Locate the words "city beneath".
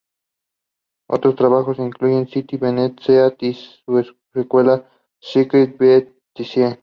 2.27-2.95